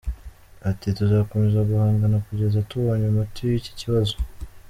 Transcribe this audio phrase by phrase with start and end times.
[0.69, 4.15] Ati “Tuzakomeza guhangana kugeza tubonye umuti w’iki kibazo.